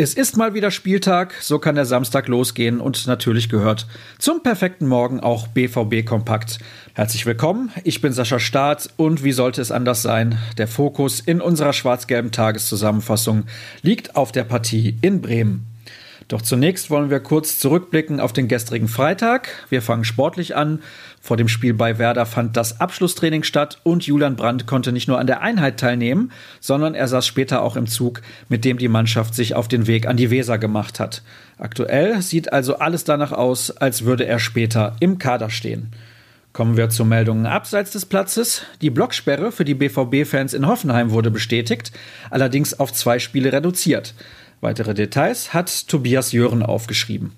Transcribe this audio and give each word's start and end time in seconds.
Es 0.00 0.14
ist 0.14 0.36
mal 0.36 0.54
wieder 0.54 0.70
Spieltag, 0.70 1.34
so 1.40 1.58
kann 1.58 1.74
der 1.74 1.84
Samstag 1.84 2.28
losgehen 2.28 2.80
und 2.80 3.08
natürlich 3.08 3.48
gehört 3.48 3.88
zum 4.20 4.44
perfekten 4.44 4.86
Morgen 4.86 5.18
auch 5.18 5.48
BVB 5.48 6.06
Kompakt. 6.06 6.60
Herzlich 6.94 7.26
willkommen, 7.26 7.72
ich 7.82 8.00
bin 8.00 8.12
Sascha 8.12 8.38
Staat 8.38 8.90
und 8.96 9.24
wie 9.24 9.32
sollte 9.32 9.60
es 9.60 9.72
anders 9.72 10.02
sein? 10.02 10.38
Der 10.56 10.68
Fokus 10.68 11.18
in 11.18 11.40
unserer 11.40 11.72
schwarz-gelben 11.72 12.30
Tageszusammenfassung 12.30 13.46
liegt 13.82 14.14
auf 14.14 14.30
der 14.30 14.44
Partie 14.44 14.96
in 15.02 15.20
Bremen. 15.20 15.67
Doch 16.28 16.42
zunächst 16.42 16.90
wollen 16.90 17.08
wir 17.08 17.20
kurz 17.20 17.58
zurückblicken 17.58 18.20
auf 18.20 18.34
den 18.34 18.48
gestrigen 18.48 18.88
Freitag. 18.88 19.48
Wir 19.70 19.80
fangen 19.80 20.04
sportlich 20.04 20.54
an. 20.54 20.82
Vor 21.22 21.38
dem 21.38 21.48
Spiel 21.48 21.72
bei 21.72 21.98
Werder 21.98 22.26
fand 22.26 22.54
das 22.54 22.80
Abschlusstraining 22.82 23.44
statt 23.44 23.78
und 23.82 24.06
Julian 24.06 24.36
Brandt 24.36 24.66
konnte 24.66 24.92
nicht 24.92 25.08
nur 25.08 25.18
an 25.18 25.26
der 25.26 25.40
Einheit 25.40 25.80
teilnehmen, 25.80 26.30
sondern 26.60 26.94
er 26.94 27.08
saß 27.08 27.26
später 27.26 27.62
auch 27.62 27.76
im 27.76 27.86
Zug, 27.86 28.20
mit 28.50 28.66
dem 28.66 28.76
die 28.76 28.88
Mannschaft 28.88 29.34
sich 29.34 29.54
auf 29.54 29.68
den 29.68 29.86
Weg 29.86 30.06
an 30.06 30.18
die 30.18 30.30
Weser 30.30 30.58
gemacht 30.58 31.00
hat. 31.00 31.22
Aktuell 31.56 32.20
sieht 32.20 32.52
also 32.52 32.76
alles 32.76 33.04
danach 33.04 33.32
aus, 33.32 33.70
als 33.70 34.04
würde 34.04 34.26
er 34.26 34.38
später 34.38 34.96
im 35.00 35.18
Kader 35.18 35.48
stehen. 35.48 35.92
Kommen 36.52 36.76
wir 36.76 36.90
zu 36.90 37.04
Meldungen 37.04 37.46
abseits 37.46 37.92
des 37.92 38.04
Platzes. 38.04 38.62
Die 38.82 38.90
Blocksperre 38.90 39.50
für 39.50 39.64
die 39.64 39.74
BVB-Fans 39.74 40.54
in 40.54 40.66
Hoffenheim 40.66 41.10
wurde 41.10 41.30
bestätigt, 41.30 41.92
allerdings 42.30 42.78
auf 42.78 42.92
zwei 42.92 43.18
Spiele 43.18 43.52
reduziert. 43.52 44.14
Weitere 44.60 44.94
Details 44.94 45.54
hat 45.54 45.88
Tobias 45.88 46.32
Jören 46.32 46.62
aufgeschrieben. 46.62 47.32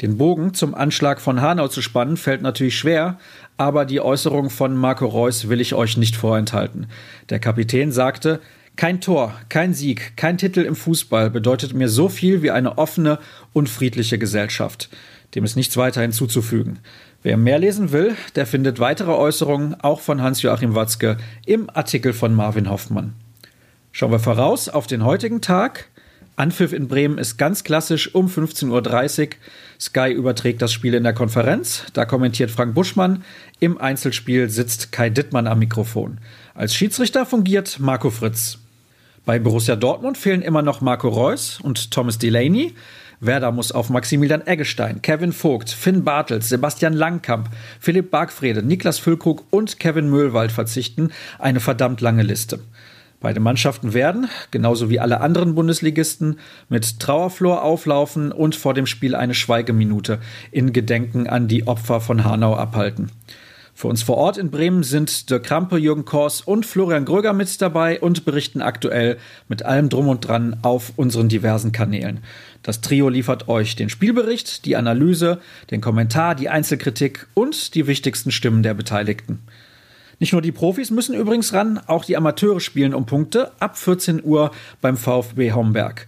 Den 0.00 0.18
Bogen 0.18 0.54
zum 0.54 0.74
Anschlag 0.74 1.20
von 1.20 1.40
Hanau 1.40 1.68
zu 1.68 1.80
spannen 1.80 2.16
fällt 2.16 2.42
natürlich 2.42 2.76
schwer, 2.76 3.18
aber 3.56 3.84
die 3.84 4.00
Äußerung 4.00 4.50
von 4.50 4.76
Marco 4.76 5.06
Reus 5.06 5.48
will 5.48 5.60
ich 5.60 5.74
euch 5.74 5.96
nicht 5.96 6.16
vorenthalten. 6.16 6.88
Der 7.30 7.38
Kapitän 7.38 7.92
sagte, 7.92 8.40
kein 8.76 9.00
Tor, 9.00 9.32
kein 9.48 9.72
Sieg, 9.72 10.16
kein 10.16 10.36
Titel 10.36 10.60
im 10.60 10.74
Fußball 10.74 11.30
bedeutet 11.30 11.74
mir 11.74 11.88
so 11.88 12.08
viel 12.08 12.42
wie 12.42 12.50
eine 12.50 12.76
offene 12.76 13.20
und 13.52 13.68
friedliche 13.68 14.18
Gesellschaft. 14.18 14.88
Dem 15.36 15.44
ist 15.44 15.54
nichts 15.54 15.76
weiter 15.76 16.02
hinzuzufügen. 16.02 16.80
Wer 17.22 17.36
mehr 17.36 17.60
lesen 17.60 17.92
will, 17.92 18.16
der 18.34 18.46
findet 18.46 18.80
weitere 18.80 19.12
Äußerungen 19.12 19.80
auch 19.80 20.00
von 20.00 20.20
Hans-Joachim 20.20 20.74
Watzke 20.74 21.16
im 21.46 21.70
Artikel 21.70 22.12
von 22.12 22.34
Marvin 22.34 22.68
Hoffmann. 22.68 23.14
Schauen 23.92 24.10
wir 24.10 24.18
voraus 24.18 24.68
auf 24.68 24.88
den 24.88 25.04
heutigen 25.04 25.40
Tag. 25.40 25.88
Anpfiff 26.36 26.72
in 26.72 26.88
Bremen 26.88 27.18
ist 27.18 27.36
ganz 27.36 27.62
klassisch 27.62 28.14
um 28.14 28.26
15.30 28.26 29.22
Uhr. 29.22 29.28
Sky 29.80 30.12
überträgt 30.12 30.62
das 30.62 30.72
Spiel 30.72 30.94
in 30.94 31.04
der 31.04 31.12
Konferenz. 31.12 31.84
Da 31.92 32.04
kommentiert 32.04 32.50
Frank 32.50 32.74
Buschmann. 32.74 33.22
Im 33.60 33.78
Einzelspiel 33.78 34.50
sitzt 34.50 34.90
Kai 34.90 35.10
Dittmann 35.10 35.46
am 35.46 35.60
Mikrofon. 35.60 36.18
Als 36.54 36.74
Schiedsrichter 36.74 37.24
fungiert 37.24 37.78
Marco 37.78 38.10
Fritz. 38.10 38.58
Bei 39.24 39.38
Borussia 39.38 39.76
Dortmund 39.76 40.18
fehlen 40.18 40.42
immer 40.42 40.62
noch 40.62 40.80
Marco 40.80 41.08
Reus 41.08 41.60
und 41.60 41.92
Thomas 41.92 42.18
Delaney. 42.18 42.74
Werder 43.20 43.52
muss 43.52 43.72
auf 43.72 43.88
Maximilian 43.88 44.46
Eggestein, 44.46 45.02
Kevin 45.02 45.32
Vogt, 45.32 45.70
Finn 45.70 46.04
Bartels, 46.04 46.48
Sebastian 46.48 46.92
Langkamp, 46.92 47.48
Philipp 47.80 48.10
Bargfrede, 48.10 48.62
Niklas 48.62 48.98
Füllkrug 48.98 49.44
und 49.50 49.78
Kevin 49.78 50.10
Möhlwald 50.10 50.52
verzichten. 50.52 51.10
Eine 51.38 51.60
verdammt 51.60 52.00
lange 52.00 52.22
Liste. 52.22 52.58
Beide 53.24 53.40
Mannschaften 53.40 53.94
werden, 53.94 54.28
genauso 54.50 54.90
wie 54.90 55.00
alle 55.00 55.22
anderen 55.22 55.54
Bundesligisten, 55.54 56.38
mit 56.68 57.00
Trauerflor 57.00 57.62
auflaufen 57.62 58.32
und 58.32 58.54
vor 58.54 58.74
dem 58.74 58.84
Spiel 58.84 59.14
eine 59.14 59.32
Schweigeminute 59.32 60.18
in 60.52 60.74
Gedenken 60.74 61.26
an 61.26 61.48
die 61.48 61.66
Opfer 61.66 62.02
von 62.02 62.24
Hanau 62.24 62.54
abhalten. 62.54 63.10
Für 63.72 63.88
uns 63.88 64.02
vor 64.02 64.18
Ort 64.18 64.36
in 64.36 64.50
Bremen 64.50 64.82
sind 64.82 65.30
Dirk 65.30 65.44
Krampe, 65.44 65.78
Jürgen 65.78 66.04
Kors 66.04 66.42
und 66.42 66.66
Florian 66.66 67.06
Gröger 67.06 67.32
mit 67.32 67.62
dabei 67.62 67.98
und 67.98 68.26
berichten 68.26 68.60
aktuell 68.60 69.16
mit 69.48 69.62
allem 69.62 69.88
Drum 69.88 70.08
und 70.08 70.28
Dran 70.28 70.58
auf 70.60 70.92
unseren 70.96 71.30
diversen 71.30 71.72
Kanälen. 71.72 72.20
Das 72.62 72.82
Trio 72.82 73.08
liefert 73.08 73.48
euch 73.48 73.74
den 73.74 73.88
Spielbericht, 73.88 74.66
die 74.66 74.76
Analyse, 74.76 75.40
den 75.70 75.80
Kommentar, 75.80 76.34
die 76.34 76.50
Einzelkritik 76.50 77.26
und 77.32 77.74
die 77.74 77.86
wichtigsten 77.86 78.32
Stimmen 78.32 78.62
der 78.62 78.74
Beteiligten. 78.74 79.40
Nicht 80.18 80.32
nur 80.32 80.42
die 80.42 80.52
Profis 80.52 80.90
müssen 80.90 81.14
übrigens 81.14 81.52
ran, 81.52 81.80
auch 81.86 82.04
die 82.04 82.16
Amateure 82.16 82.60
spielen 82.60 82.94
um 82.94 83.06
Punkte 83.06 83.52
ab 83.60 83.76
14 83.76 84.24
Uhr 84.24 84.50
beim 84.80 84.96
VfB 84.96 85.52
Homberg. 85.52 86.06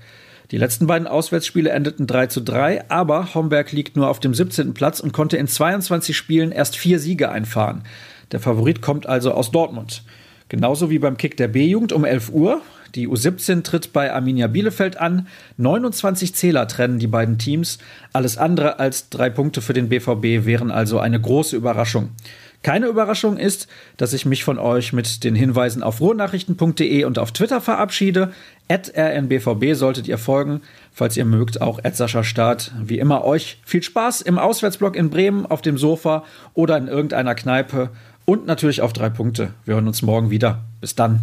Die 0.53 0.59
letzten 0.59 0.87
beiden 0.87 1.09
Auswärtsspiele 1.09 1.71
endeten 1.71 2.07
3 2.07 2.29
zu 2.29 2.41
3, 2.41 2.89
aber 2.89 3.35
Homberg 3.35 3.73
liegt 3.73 3.97
nur 3.97 4.09
auf 4.09 4.21
dem 4.21 4.33
17. 4.33 4.75
Platz 4.75 5.01
und 5.01 5.13
konnte 5.13 5.37
in 5.37 5.49
22 5.49 6.17
Spielen 6.17 6.53
erst 6.53 6.77
vier 6.77 7.01
Siege 7.01 7.31
einfahren. 7.31 7.83
Der 8.31 8.39
Favorit 8.39 8.81
kommt 8.81 9.07
also 9.07 9.33
aus 9.33 9.51
Dortmund. 9.51 10.03
Genauso 10.49 10.91
wie 10.91 11.01
beim 11.01 11.17
Kick 11.17 11.37
der 11.37 11.49
B-Jugend 11.49 11.93
um 11.93 12.05
11 12.05 12.31
Uhr. 12.31 12.61
Die 12.95 13.09
U17 13.09 13.65
tritt 13.65 13.93
bei 13.93 14.13
Arminia 14.13 14.47
Bielefeld 14.47 14.97
an. 14.97 15.27
29 15.57 16.35
Zähler 16.35 16.69
trennen 16.69 17.01
die 17.01 17.09
beiden 17.09 17.39
Teams. 17.39 17.79
Alles 18.13 18.39
andere 18.39 18.79
als 18.79 19.11
drei 19.11 19.29
Punkte 19.29 19.61
für 19.61 19.73
den 19.73 19.89
BVB 19.89 20.47
wären 20.47 20.71
also 20.71 21.01
eine 21.01 21.21
große 21.21 21.57
Überraschung. 21.57 22.11
Keine 22.63 22.87
Überraschung 22.87 23.37
ist, 23.37 23.69
dass 23.97 24.13
ich 24.13 24.27
mich 24.27 24.45
von 24.45 24.59
euch 24.59 24.93
mit 24.93 25.25
den 25.25 25.35
Hinweisen 25.35 25.83
auf 25.83 26.01
ruhrnachrichten.de 26.01 27.05
und 27.05 27.19
auf 27.19 27.33
Twitter 27.33 27.61
verabschiede. 27.61 28.33
At 28.69 28.93
rnbvb 28.97 29.75
solltet 29.75 30.09
ihr 30.09 30.19
folgen, 30.19 30.63
falls 30.93 31.17
ihr 31.17 31.25
mögt, 31.25 31.61
auch 31.61 31.83
at 31.85 31.97
Sascha 31.97 32.25
Staat. 32.25 32.73
Wie 32.83 32.99
immer 32.99 33.25
euch 33.25 33.61
viel 33.65 33.83
Spaß 33.83 34.23
im 34.23 34.39
Auswärtsblock 34.39 34.97
in 34.97 35.11
Bremen, 35.11 35.47
auf 35.47 35.63
dem 35.63 35.79
Sofa 35.79 36.25
oder 36.55 36.77
in 36.77 36.89
irgendeiner 36.89 37.35
Kneipe 37.35 37.91
und 38.25 38.47
natürlich 38.47 38.83
auf 38.83 38.93
drei 38.93 39.09
Punkte. 39.09 39.55
Wir 39.65 39.75
hören 39.75 39.87
uns 39.87 40.03
morgen 40.03 40.31
wieder. 40.31 40.65
Bis 40.81 40.95
dann. 40.95 41.21